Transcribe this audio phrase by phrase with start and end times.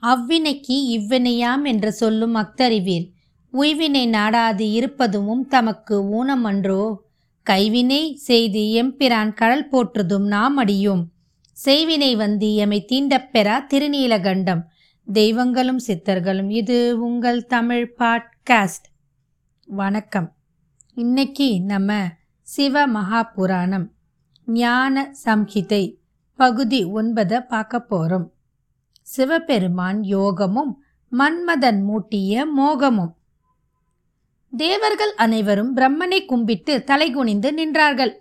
[0.00, 3.10] அவ்வினைக்கு இவ்வினையாம் என்று சொல்லும் அக்தறிவீர்
[3.52, 6.96] உய்வினை நாடாது இருப்பதும் தமக்கு ஊனமன்றோ?
[7.42, 11.12] கைவினை செய்து எம்பிரான் கடல் போற்றுதும் நாம் அடியும்.
[11.66, 14.62] செய்வினை வந்து எமை தீண்டப் பெறா திருநீலகண்டம்.
[15.12, 18.88] தெய்வங்களும் சித்தர்களும் இது உங்கள் தமிழ் பாட்காஸ்ட்.
[19.66, 20.34] வணக்கம்.
[20.94, 22.08] இன்னைக்கு நம்ம
[22.42, 23.86] சிவ மகாபுராணம்
[24.46, 25.96] ஞான சம்ஹிதை
[26.36, 28.34] பகுதி ஒன்பதை பார்க்க போகிறோம்
[29.14, 30.72] சிவபெருமான் யோகமும்
[31.12, 33.12] மன்மதன் மூட்டிய மோகமும்.
[34.52, 38.12] தேவர்கள் அனைவரும் பிரம்மனை கும்பிட்டு தலைகுனிந்து நின்றார்கள்.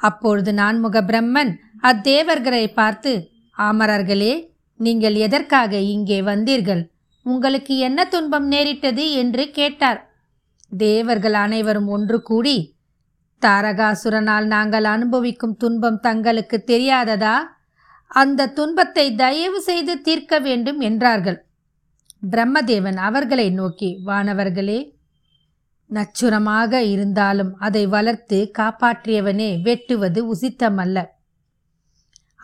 [0.00, 1.52] அப்பொழுது நான்முக பிரம்மன்
[1.82, 3.12] அத்தேவர்களை பார்த்து
[3.56, 4.32] ஆமரர்களே
[4.80, 6.82] நீங்கள் எதற்காக இங்கே வந்தீர்கள்?
[7.26, 9.04] உங்களுக்கு என்ன துன்பம் நேரிட்டது?
[9.12, 10.00] என்று கேட்டார்.
[10.78, 12.56] தேவர்கள் அனைவரும் ஒன்று கூடி
[13.42, 17.36] தாரகாசுரனால் நாங்கள் அனுபவிக்கும் துன்பம் தங்களுக்கு தெரியாததா?
[18.06, 21.46] அந்த துன்பத்தை தயவு செய்து தீர்க்க வேண்டும் என்றார்கள்.
[22.30, 24.94] பிரம்மதேவன் அவர்களை நோக்கி வானவர்களே
[25.86, 31.04] நச்சுரமாக இருந்தாலும் அதை வளர்த்து காப்பாற்றியவனே வெட்டுவது உசித்தமல்ல.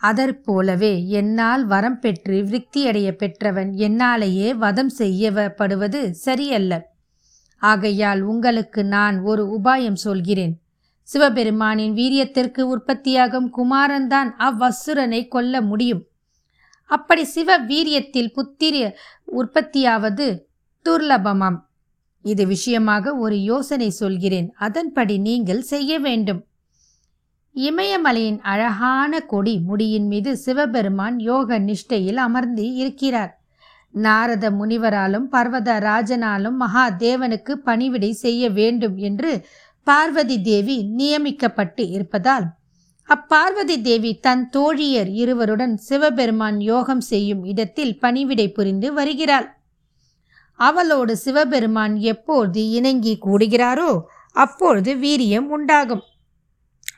[0.01, 6.91] அதற்போலவே என்னால் வரம் பெற்று விருத்தியடைய பெற்றவன் என்னாலேயே வதம் செய்யப்படுவது சரியல்ல.
[7.57, 10.62] ஆகையால் உங்களுக்கு நான் ஒரு உபாயம் சொல்கிறேன்.
[11.09, 16.01] சிவபெருமானின் வீரியத்திற்கு உற்பத்தியாகும் குமாரன்தான் அவ்வசுரனை கொல்ல முடியும்.
[16.89, 18.75] அப்படி சிவ வீரியத்தில் புத்திர
[19.31, 20.25] உற்பத்தியாவது
[20.85, 21.59] துர்லபமாம்.
[22.21, 24.53] இது விஷயமாக ஒரு யோசனை சொல்கிறேன்.
[24.57, 26.41] அதன்படி நீங்கள் செய்ய வேண்டும்.
[27.55, 33.33] இமயமலையின் அழகான கொடி முடியின் மீது சிவபெருமான் யோக நிஷ்டையில் அமர்ந்து இருக்கிறார்.
[33.95, 39.31] நாரத முனிவராலும் பர்வத ராஜனாலும் மகாதேவனுக்கு பணிவிடை செய்ய வேண்டும் என்று
[39.83, 42.45] பார்வதி தேவி நியமிக்கப்பட்டு இருப்பதால்
[43.09, 49.47] அப்பார்வதி தேவி தன் தோழியர் இருவருடன் சிவபெருமான் யோகம் செய்யும் இடத்தில் பணிவிடை புரிந்து வருகிறாள்.
[50.59, 53.91] அவளோடு சிவபெருமான் எப்போது இணங்கி கூடுகிறாரோ
[54.35, 56.03] அப்பொழுது வீரியம் உண்டாகும்.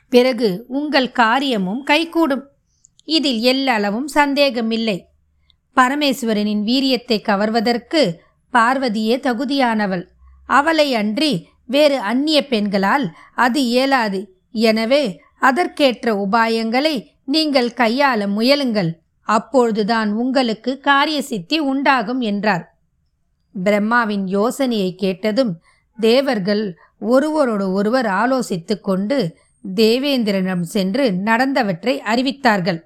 [0.08, 2.44] பிறகு உங்கள் காரியமும் கைகூடும்.
[3.08, 4.98] இதில் எல்லளவும் சந்தேகமில்லை.
[5.76, 8.02] பரமேஸ்வரனின் வீரியத்தை கவர்வதற்கு
[8.52, 10.04] பார்வதியே தகுதியானவள்.
[10.48, 11.32] அவளை அன்றி
[11.66, 14.20] வேறு அந்நிய பெண்களால் அது இயலாது.
[14.50, 18.90] எனவே அதற்கேற்ற உபாயங்களை நீங்கள் கையாள முயலுங்கள்.
[19.22, 22.64] அப்பொழுதுதான் உங்களுக்கு காரிய சித்தி உண்டாகும் என்றார்.
[23.54, 25.60] பிரம்மாவின் யோசனையை கேட்டதும்
[25.98, 29.36] தேவர்கள் ஒருவரோடு ஒருவர் ஆலோசித்துக் கொண்டு
[29.76, 32.80] தேவேந்திரனிடம் சென்று நடந்தவற்றை அறிவித்தார்கள்.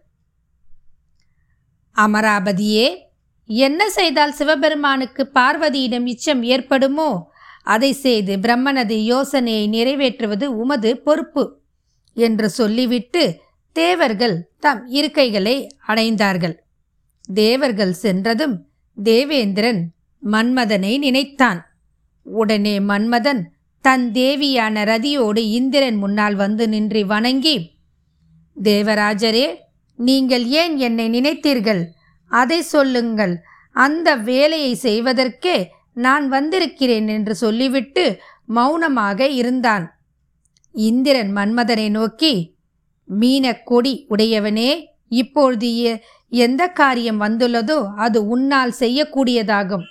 [1.96, 2.86] அமராபதியே
[3.46, 7.29] என்ன செய்தால் சிவபெருமானுக்கு பார்வதியிடம் இச்சம் ஏற்படுமோ?
[7.66, 11.44] அதை செய்து பிரம்மனது யோசனையை நிறைவேற்றுவது உமது பொறுப்பு
[12.14, 13.22] என்று சொல்லிவிட்டு
[13.72, 15.56] தேவர்கள் தம் இருக்கைகளை
[15.86, 16.56] அடைந்தார்கள்.
[17.34, 18.56] தேவர்கள் சென்றதும்
[18.96, 19.80] தேவேந்திரன்
[20.22, 21.60] மன்மதனை நினைத்தான்.
[22.26, 23.42] உடனே மன்மதன்
[23.84, 27.56] தன் தேவியான ரதியோடு இந்திரன் முன்னால் வந்து நின்று வணங்கி
[28.56, 29.46] தேவராஜரே
[29.98, 31.82] நீங்கள் ஏன் என்னை நினைத்தீர்கள்?
[32.30, 33.34] அதை சொல்லுங்கள்.
[33.72, 35.56] அந்த வேலையை செய்வதற்கே
[35.92, 39.98] நான் வந்திருக்கிறேன் என்று சொல்லிவிட்டு மௌனமாக இருந்தான்.
[40.72, 42.58] இந்திரன் மன்மதனை நோக்கி
[43.04, 49.82] மீன கொடி உடையவனே இப்பொழுது எந்த காரியம் வந்துள்ளதோ அது உன்னால் செய்யக்கூடியதாகும்.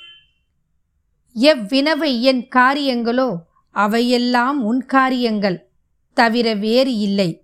[1.35, 3.35] எவ்வினவை என் காரியங்களோ
[3.71, 5.67] அவையெல்லாம் உன் காரியங்கள்
[6.13, 7.43] தவிர வேறு இல்லை.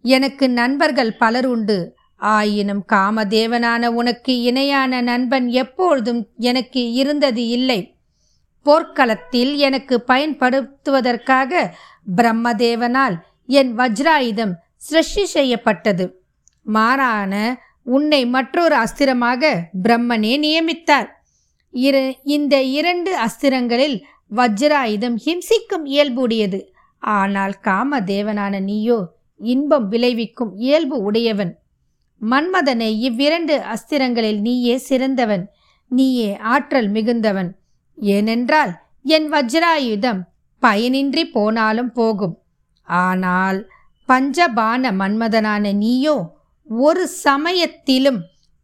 [0.00, 1.96] எனக்கு நண்பர்கள் பலர் உண்டு.
[2.16, 7.93] ஆயினும் காமதேவனான உனக்கு இணையான நண்பன் எப்பொழுதும் எனக்கு இருந்தது இல்லை.
[8.64, 11.62] போர்க்களத்தில் எனக்கு பயன்படுத்துவதற்காக
[12.16, 13.16] பிரம்மதேவனால்
[13.46, 16.04] என் வஜ்ராயுதம் சிருஷ்டி செய்யப்பட்டது.
[16.66, 17.34] மாறான
[17.86, 19.42] உன்னை மற்றொரு அஸ்திரமாக
[19.82, 21.08] பிரம்மனே நியமித்தார்.
[21.74, 23.96] இரு இந்த இரண்டு அஸ்திரங்களில்
[24.30, 26.60] வஜ்ராயுதம் ஹிம்சிக்கும் இயல்புடையது.
[26.98, 28.98] ஆனால் காமதேவனான நீயோ
[29.40, 31.52] இன்பம் விளைவிக்கும் இயல்பு உடையவன்.
[32.20, 35.44] மன்மதனை இவ்விரண்டு அஸ்திரங்களில் நீயே சிறந்தவன்.
[35.90, 37.50] நீயே ஆற்றல் மிகுந்தவன்.
[37.94, 40.20] ஏனென்றால் என் வஜ்ராயுதம்
[40.62, 42.42] பயனின்றி போனாலும் போகும்.
[42.82, 43.68] ஆனால்
[44.08, 48.20] பஞ்சபான மன்மதனான நீயோ ஒரு சமயத்திலும்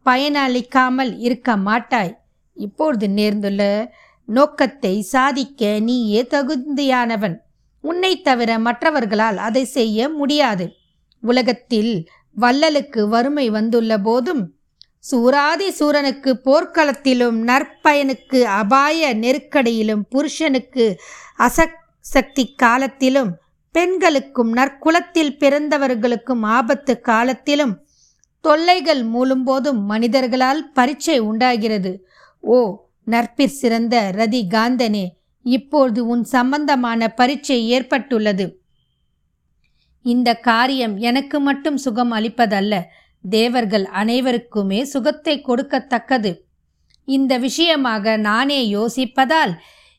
[0.06, 2.18] பயனளிக்காமல் இருக்க மாட்டாய்.
[2.52, 3.90] இப்பொழுது நேர்ந்துள்ள
[4.24, 7.36] நோக்கத்தை சாதிக்க நீயே தகுதியானவன்.
[7.80, 10.72] உன்னை தவிர மற்றவர்களால் அதை செய்ய முடியாது.
[11.20, 14.59] உலகத்தில் வள்ளலுக்கு வறுமை வந்துள்ள போதும்
[15.04, 20.86] சூராதி சூரனுக்கு போர்க்களத்திலும் நற்பயனுக்கு அபாய நெருக்கடியிலும் புருஷனுக்கு
[21.36, 23.30] அசக்தி காலத்திலும்
[23.74, 27.74] பெண்களுக்கும் நற்குலத்தில் பிறந்தவர்களுக்கும் ஆபத்து காலத்திலும்
[28.40, 31.92] தொல்லைகள் மூழும்போதும் மனிதர்களால் பரீட்சை உண்டாகிறது.
[32.40, 32.58] ஓ
[33.04, 35.06] நற்பிற் சிறந்த ரதி காந்தனே
[35.46, 38.46] இப்போது உன் சம்பந்தமான பரீட்சை ஏற்பட்டுள்ளது.
[40.04, 42.74] இந்த காரியம் எனக்கு மட்டும் சுகம் அளிப்பதல்ல.
[43.24, 46.32] தேவர்கள் அனைவருக்குமே சுகத்தை கொடுக்கத்தக்கது.
[47.04, 49.52] இந்த விஷயமாக நானே யோசிப்பதால்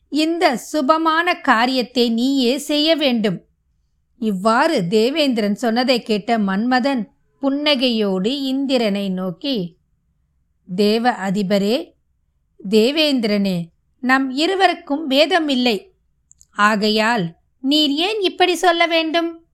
[0.08, 3.38] இந்த சுபமான காரியத்தை நீயே செய்ய வேண்டும்.
[4.18, 7.10] இவ்வாறு தேவேந்திரன் சொன்னதை கேட்ட மன்மதன்
[7.42, 9.76] புன்னகையோடு இந்திரனை நோக்கி
[10.68, 11.76] தேவ அதிபரே
[12.68, 13.58] தேவேந்திரனே
[13.98, 15.96] நம் இருவருக்கும் வேதம் இல்லை
[16.50, 17.24] ஆகையால்
[17.60, 19.44] நீர் ஏன் இப்படி சொல்ல வேண்டும்?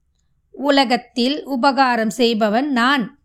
[0.51, 3.18] உலகத்தில் உபகாரம் செய்பவன் நான்.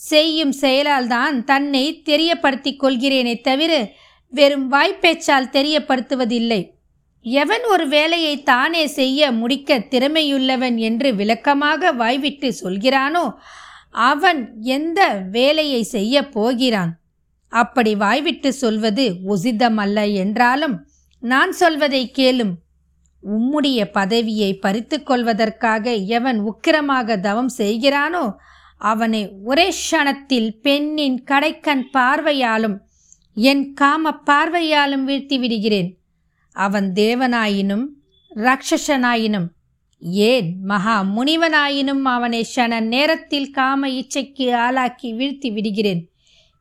[0.00, 3.72] செய்யும் செயலால் தான் தன்னை தெரியப்படுத்திக் கொள்கிறேனே தவிர
[4.32, 6.60] வெறும் வாய்ப்பேச்சால் தெரியப்படுத்துவதில்லை.
[7.24, 13.24] எவன் ஒரு வேலையை தானே செய்ய முடிக்க திறமையுள்ளவன் என்று விளக்கமாக வாய்விட்டு சொல்கிறானோ
[14.08, 14.40] அவன்
[14.76, 15.00] எந்த
[15.30, 16.92] வேலையை செய்ய போகிறான்?
[17.52, 20.76] அப்படி வாய்விட்டு சொல்வது உசிதமல்ல என்றாலும்
[21.22, 22.54] நான் சொல்வதை கேளும்.
[23.22, 28.24] உம்முடைய பதவியை பறித்து கொள்வதற்காக எவன் உக்கிரமாக தவம் செய்கிறானோ
[28.80, 32.76] அவனை ஒரே க்ஷணத்தில் பெண்ணின் கடைக்கண் பார்வையாலும்
[33.34, 35.98] என் காம பார்வையாலும் வீழ்த்தி விடுகிறேன்.
[36.52, 37.86] அவன் தேவனாயினும்
[38.36, 39.48] ராட்சசனாயினும்
[40.00, 46.10] ஏன் மகா முனிவனாயினும் அவனை ஷன நேரத்தில் காம இச்சைக்கு ஆளாக்கி வீழ்த்தி விடுகிறேன்.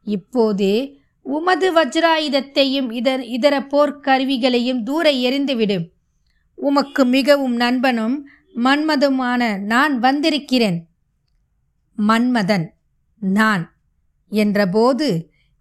[0.04, 5.88] இப்போது உமது வஜ்ராயுதத்தையும் இதர் இதர போர்க்கருவிகளையும் தூர எறிந்துவிடும்
[6.56, 10.89] உமக்கு மிகவும் நண்பனும் மன்மதுமான நான் வந்திருக்கிறேன்.
[12.08, 12.66] மன்மதன்
[13.20, 13.64] நான்.
[14.32, 15.08] என்றபோது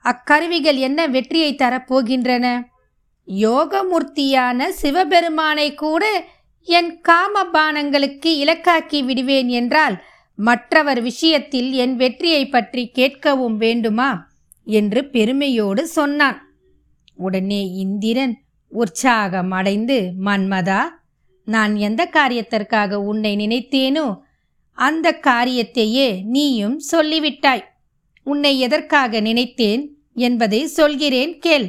[0.05, 2.47] அக்கருவிகள் என்ன வெற்றியை தரப்போகின்றன?
[3.29, 6.05] யோகமூர்த்தியான சிவபெருமானை கூட
[6.63, 10.03] என் காமபானங்களுக்கு இலக்காக்கி விடுவேன் என்றால்
[10.39, 14.11] மற்றவர் விஷயத்தில் என் வெற்றியை பற்றி கேட்கவும் வேண்டுமா?
[14.65, 16.39] என்று பெருமையோடு சொன்னான்.
[17.15, 18.35] உடனே இந்திரன்
[18.73, 20.81] உற்சாகம் அடைந்து மன்மதா
[21.45, 24.07] நான் எந்த காரியத்திற்காக உன்னை நினைத்தேனோ
[24.87, 27.65] அந்த காரியத்தையே நீயும் சொல்லிவிட்டாய்.
[28.23, 29.83] உன்னை எதற்காக நினைத்தேன்
[30.15, 31.67] என்பதை சொல்கிறேன் கேள்.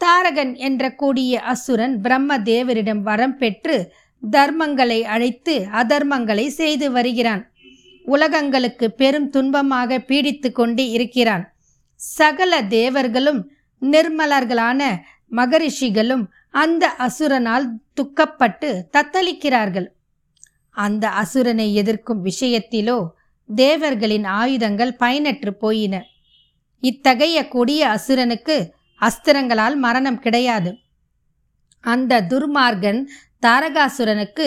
[0.00, 3.76] தாரகன் என்ற கூடிய அசுரன் பிரம்ம தேவரிடம் வரம் பெற்று
[4.22, 7.42] தர்மங்களை அழைத்து அதர்மங்களை செய்து வருகிறான்.
[8.06, 11.44] உலகங்களுக்கு பெரும் துன்பமாக பீடித்து கொண்டு இருக்கிறான்.
[11.94, 13.40] சகல தேவர்களும்
[13.82, 14.82] நிர்மலர்களான
[15.28, 17.66] மகரிஷிகளும் அந்த அசுரனால்
[17.96, 19.88] துக்கப்பட்டு தத்தளிக்கிறார்கள்.
[20.76, 22.98] அந்த அசுரனை எதிர்க்கும் விஷயத்திலோ
[23.48, 25.94] தேவர்களின் ஆயுதங்கள் பயனற்று போயின.
[26.82, 28.56] இத்தகைய கொடிய அசுரனுக்கு
[29.00, 30.70] அஸ்திரங்களால் மரணம் கிடையாது.
[31.84, 33.00] அந்த துர்மார்கன்
[33.46, 34.46] தாரகாசுரனுக்கு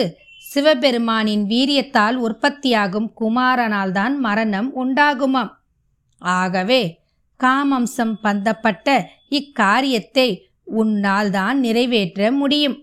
[0.54, 5.52] சிவபெருமானின் வீரியத்தால் உற்பத்தியாகும் குமாரனால்தான் மரணம் உண்டாகுமாம்.
[6.18, 6.82] ஆகவே
[7.40, 8.88] காமம்சம் பந்தப்பட்ட
[9.30, 10.28] இக்காரியத்தை
[10.64, 12.76] உன்னால் தான் நிறைவேற்ற முடியும்.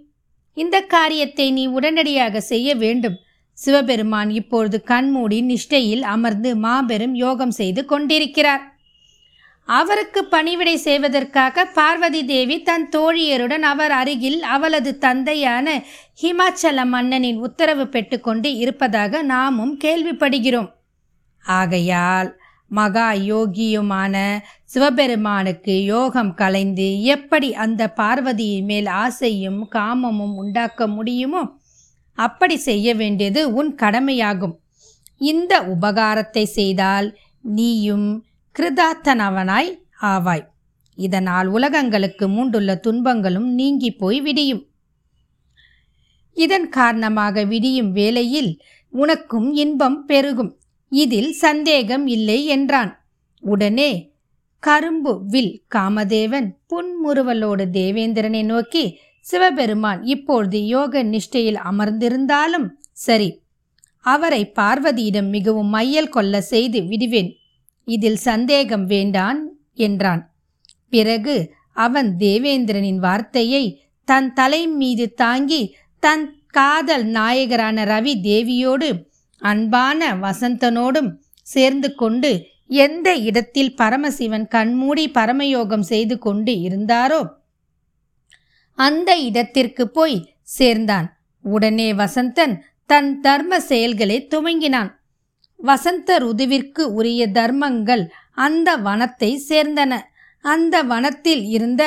[0.57, 3.17] இந்த காரியத்தை நீ உடனடியாக செய்ய வேண்டும்.
[3.61, 8.63] சிவபெருமான் இப்பொழுது கண்மூடி நிஷ்டையில் அமர்ந்து மாபெரும் யோகம் செய்து கொண்டிருக்கிறார்.
[9.69, 15.67] அவருக்கு பணிவிடை செய்வதற்காக பார்வதி தேவி தன் தோழியருடன் அவர் அருகில் அவளது தந்தையான
[16.21, 20.69] ஹிமாச்சல மன்னனின் உத்தரவு பெற்றுக்கொண்டு இருப்பதாக நாமும் கேள்விப்படுகிறோம்.
[21.45, 22.29] ஆகையால்
[22.71, 24.15] மகா யோகியுமான
[24.63, 31.41] சிவபெருமானுக்கு யோகம் கலைந்து எப்படி அந்த பார்வதியின் மேல் ஆசையும் காமமும் உண்டாக்க முடியுமோ
[32.25, 34.55] அப்படி செய்ய வேண்டியது உன் கடமையாகும்.
[35.21, 37.07] இந்த உபகாரத்தை செய்தால்
[37.55, 38.09] நீயும்
[38.55, 40.45] கிருதார்த்தனவனாய் ஆவாய்.
[40.97, 44.63] இதனால் உலகங்களுக்கு மூண்டுள்ள துன்பங்களும் நீங்கி போய் விடியும்.
[46.37, 48.51] இதன் காரணமாக விடியும் வேளையில்
[48.93, 50.51] உனக்கும் இன்பம் பெருகும்.
[50.91, 52.91] இதில் சந்தேகம் இல்லை என்றான்.
[53.43, 53.91] உடனே
[54.63, 58.83] கரும்பு வில் காமதேவன் புன்முறுவலோடு தேவேந்திரனை நோக்கி
[59.25, 63.29] சிவபெருமான் இப்பொழுது யோக நிஷ்டையில் அமர்ந்திருந்தாலும் சரி
[64.05, 67.29] அவரை பார்வதியிடம் மிகவும் மையல் கொள்ள செய்து விடுவேன்.
[67.87, 69.39] இதில் சந்தேகம் வேண்டான்
[69.73, 70.21] என்றான்.
[70.89, 71.35] பிறகு
[71.73, 73.63] அவன் தேவேந்திரனின் வார்த்தையை
[74.07, 75.61] தன் தலை மீது தாங்கி
[76.03, 78.89] தன் காதல் நாயகரான ரவி தேவியோடு
[79.41, 81.11] அன்பான வசந்தனோடும்
[81.47, 82.31] சேர்ந்து கொண்டு
[82.67, 87.21] எந்த இடத்தில் பரமசிவன் கண்மூடி பரமயோகம் செய்து கொண்டு இருந்தாரோ
[88.81, 90.17] அந்த இடத்திற்கு போய்
[90.57, 91.07] சேர்ந்தான்.
[91.45, 92.53] உடனே வசந்தன்
[92.89, 94.89] தன் தர்ம செயல்களை துவங்கினான்.
[95.59, 98.03] வசந்த ருதுவிற்கு உரிய தர்மங்கள்
[98.45, 99.93] அந்த வனத்தை சேர்ந்தன.
[100.45, 101.83] அந்த வனத்தில் இருந்த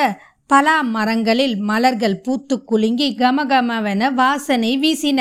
[0.49, 5.19] பலா மரங்களில் மலர்கள் பூத்து குலுங்கி கமகமவென வாசனை வீசின.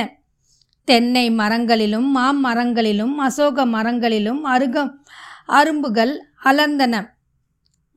[0.88, 4.90] தென்னை மரங்களிலும் மாமரங்களிலும் அசோக மரங்களிலும் அருகம்
[5.58, 6.12] அரும்புகள்
[6.44, 6.94] அலர்ந்தன.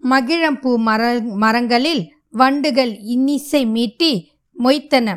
[0.04, 1.02] மகிழம்பூ மர
[1.44, 2.04] மரங்களில்
[2.38, 4.12] வண்டுகள் இன்னிசை மீட்டி
[4.64, 5.16] மொய்த்தன.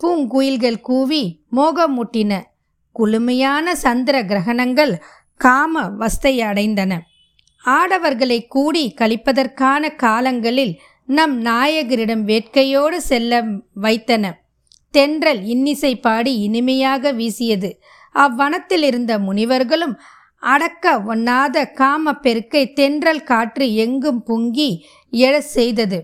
[0.00, 2.42] பூங்குயில்கள் கூவி மோகமூட்டின
[2.98, 4.92] குளுமையான சந்திர கிரகணங்கள்
[5.36, 6.98] காம வஸ்தை அடைந்தன.
[7.64, 13.42] ஆடவர்களை கூடி கழிப்பதற்கான காலங்களில் நம் நாயகரிடம் வேட்கையோடு செல்ல
[13.74, 14.24] வைத்தன.
[14.90, 17.70] தென்றல் இன்னிசை பாடி இனிமையாக வீசியது.
[18.14, 19.94] அவ்வனத்தில் இருந்த முனிவர்களும்
[20.38, 24.70] அடக்க ஒண்ணாத காம பெருக்கை தென்றல் காற்று எங்கும் பொங்கி
[25.10, 25.98] எழ செய்தது.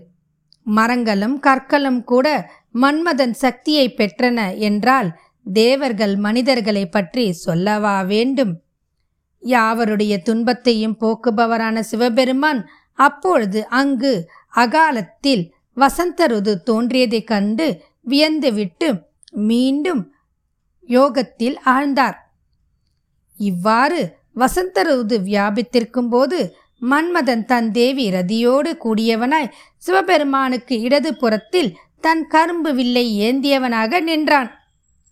[0.67, 2.27] மரங்களும் கற்களும் கூட
[2.73, 5.09] மன்மதன் சக்தியை பெற்றன என்றால்
[5.45, 8.53] தேவர்கள் மனிதர்களை பற்றி சொல்லவா வேண்டும்?
[9.43, 12.61] யாவருடைய துன்பத்தையும் போக்குபவரான சிவபெருமான்
[12.99, 14.13] அப்பொழுது அங்கு
[14.55, 15.43] அகாலத்தில்
[15.77, 17.67] வசந்த ருது தோன்றியதைக் கண்டு
[18.09, 18.87] வியந்துவிட்டு
[19.31, 20.01] மீண்டும்
[20.89, 22.17] யோகத்தில் ஆழ்ந்தார்.
[23.39, 24.01] இவ்வாறு
[24.33, 26.39] வசந்த ருது வியாபித்திருக்கும் போது
[26.81, 34.49] மன்மதன் தன் தேவி ரதியோடு கூடியவனாய் சிவபெருமானுக்கு இடது புறத்தில் தன் கரும்பு வில்லை ஏந்தியவனாக நின்றான்.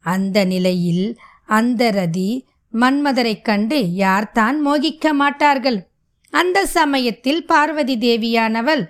[0.06, 2.30] அந்த நிலையில் அந்த ரதி
[2.74, 5.88] மன்மதரைக் கண்டு யார்தான் மோகிக்க மாட்டார்கள்?
[6.34, 8.84] அந்த சமயத்தில் பார்வதி தேவியானவள்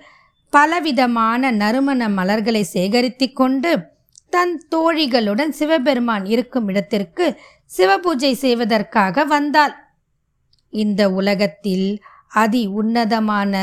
[0.50, 3.80] பலவிதமான நறுமண மலர்களை சேகரித்து கொண்டு
[4.30, 7.26] தன் தோழிகளுடன் சிவபெருமான் இருக்கும் இடத்திற்கு
[7.78, 9.74] சிவபூஜை செய்வதற்காக வந்தாள்.
[10.72, 13.54] இந்த உலகத்தில் அதி உன்னதமான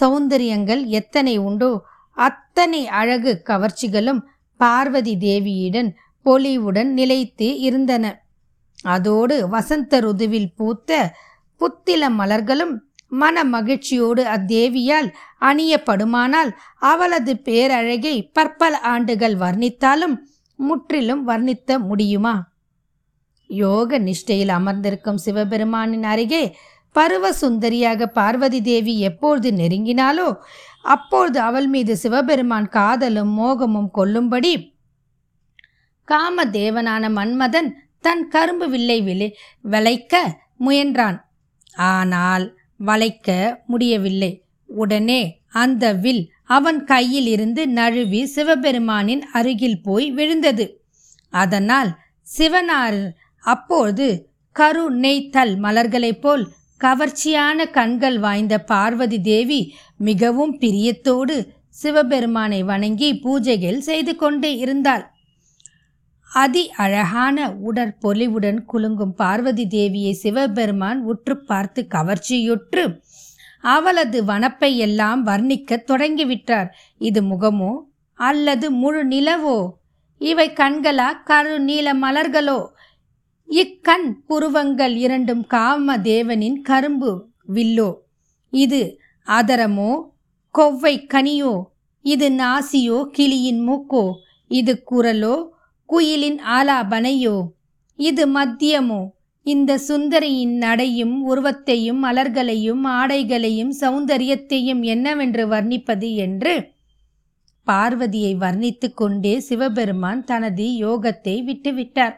[0.00, 1.72] சௌந்தரியங்கள் எத்தனை உண்டோ
[2.16, 4.20] அத்தனை அழகு கவர்ச்சிகளும்
[4.60, 5.90] பார்வதி தேவியுடன்
[6.26, 8.04] பொலிவுடன் நிலைத்து இருந்தன.
[8.84, 10.90] அதோடு வசந்த ருதுவில் பூத்த
[11.60, 12.74] புத்தில மலர்களும்
[13.12, 15.08] மன மகிழ்ச்சியோடு அத்தேவியால்
[15.40, 16.50] அணியப்படுமானால்
[16.90, 20.14] அவளது பேரழகை பற்பல ஆண்டுகள் வர்ணித்தாலும்
[20.58, 22.34] முற்றிலும் வர்ணித்த முடியுமா?
[23.50, 26.44] யோக நிஷ்டையில் அமர்ந்திருக்கும் சிவபெருமானின் அருகே
[26.94, 30.28] பருவ சுந்தரியாக பார்வதி தேவி எப்பொழுது நெருங்கினாலோ
[30.84, 34.52] அப்பொழுது அவள் மீது சிவபெருமான் காதலும் மோகமும் கொல்லும்படி
[36.08, 37.68] காமதேவனான மன்மதன்
[38.04, 39.28] தன் கரும்பு வில்லை விலை
[39.64, 40.14] வளைக்க
[40.60, 41.18] முயன்றான்.
[41.92, 42.44] ஆனால்
[42.80, 43.28] வளைக்க
[43.66, 44.32] முடியவில்லை.
[44.68, 45.22] உடனே
[45.62, 46.24] அந்த வில்
[46.56, 50.66] அவன் கையில் இருந்து நழுவி சிவபெருமானின் அருகில் போய் விழுந்தது.
[51.32, 51.90] அதனால்
[52.26, 53.00] சிவனார்
[53.44, 54.06] அப்போது
[54.56, 56.44] கரு நெய்த்தல் மலர்களைப் போல்
[56.84, 59.60] கவர்ச்சியான கண்கள் வாய்ந்த பார்வதி தேவி
[60.08, 61.36] மிகவும் பிரியத்தோடு
[61.82, 65.04] சிவபெருமானை வணங்கி பூஜைகள் செய்து கொண்டே இருந்தாள்.
[66.30, 72.84] அதி அழகான உடற்பொலிவுடன் குலுங்கும் பார்வதி தேவியை சிவபெருமான் உற்று பார்த்து கவர்ச்சியுற்று
[73.74, 76.68] அவளது வனப்பை எல்லாம் வர்ணிக்க தொடங்கிவிட்டார்.
[76.98, 77.72] இது முகமோ
[78.14, 79.58] அல்லது முழு நிலவோ?
[80.20, 82.60] இவை கண்களா கரு நீல மலர்களோ?
[83.52, 87.10] இக்கண் புருவங்கள் இரண்டும் காம தேவனின் கரும்பு
[87.54, 87.88] வில்லோ.
[88.50, 89.92] இது அதரமோ
[90.50, 91.52] கொவ்வை கனியோ
[92.02, 94.04] இது நாசியோ கிளியின் மூக்கோ
[94.50, 95.34] இது குரலோ
[95.86, 97.36] குயிலின் ஆலாபனையோ.
[97.96, 99.02] இது மத்தியமோ
[99.42, 106.54] இந்த சுந்தரியின் நடையும் உருவத்தையும் மலர்களையும் ஆடைகளையும் சௌந்தரியத்தையும் என்னவென்று வர்ணிப்பது என்று
[107.66, 112.16] பார்வதியை வர்ணித்து கொண்டே சிவபெருமான் தனது யோகத்தை விட்டுவிட்டார்.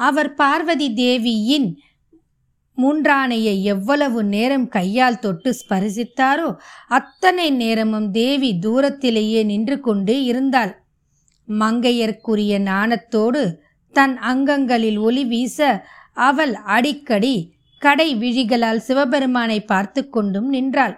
[0.00, 1.68] அவர் பார்வதி தேவியின்
[2.78, 6.48] மூன்றானையை எவ்வளவு நேரம் கையால் தொட்டு ஸ்பரிசித்தாரோ
[6.88, 10.72] அத்தனை நேரமும் தேவி தூரத்திலேயே நின்று கொண்டு இருந்தாள்.
[11.48, 13.42] மங்கையர்க்குரிய நாணத்தோடு
[13.94, 15.58] தன் அங்கங்களில் ஒளி வீச
[16.26, 17.34] அவள் அடிக்கடி
[17.82, 20.94] கடை விழிகளால் சிவபெருமானை பார்த்து கொண்டும் நின்றாள்.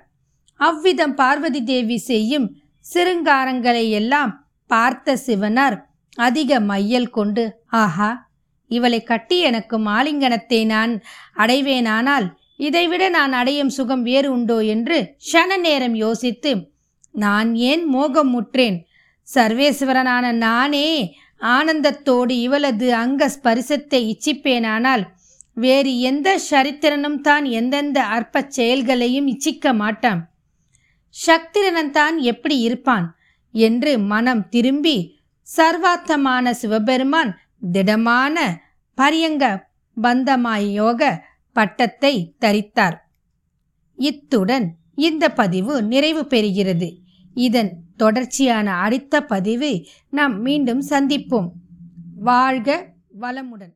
[0.61, 2.47] அவ்விதம் பார்வதி தேவி செய்யும்
[2.87, 4.33] சிருங்காரங்களை எல்லாம்
[4.71, 5.77] பார்த்த சிவனார்
[6.19, 7.45] அதிக மையல் கொண்டு
[7.77, 8.11] ஆஹா
[8.77, 10.93] இவளை கட்டி எனக்கு மாலிங்கனத்தை நான்
[11.37, 12.27] அடைவேனானால்
[12.67, 14.99] இதைவிட நான் அடையும் சுகம் வேறு உண்டோ என்று
[15.31, 16.53] ஷன நேரம் யோசித்து
[17.15, 18.77] நான் ஏன் மோகம் முற்றேன்?
[19.29, 20.89] சர்வேஸ்வரனான நானே
[21.55, 25.05] ஆனந்தத்தோடு இவளது அங்க ஸ்பரிசத்தை இச்சிப்பேனானால்
[25.57, 30.21] வேறு எந்த சரித்திரனும் தான் எந்தெந்த அற்பச் செயல்களையும் இச்சிக்க மாட்டான்
[31.17, 33.07] சக்திரனன் தான் எப்படி இருப்பான்?
[33.55, 34.97] என்று மனம் திரும்பி
[35.49, 37.33] சர்வாத்தமான சிவபெருமான்
[37.73, 38.37] திடமான
[38.95, 39.69] பரியங்க
[40.03, 41.19] பந்தமாயோக
[41.53, 42.97] பட்டத்தை தரித்தார்.
[43.97, 46.99] இத்துடன் இந்த பதிவு நிறைவு பெறுகிறது.
[47.35, 51.51] இதன் தொடர்ச்சியான அடுத்த பதிவை நாம் மீண்டும் சந்திப்போம்.
[52.17, 53.75] வாழ்க வளமுடன்.